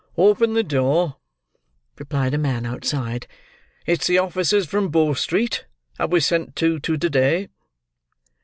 [0.17, 1.17] "Open the door,"
[1.99, 3.27] replied a man outside;
[3.85, 5.67] "it's the officers from Bow Street,
[5.99, 7.49] as was sent to to day."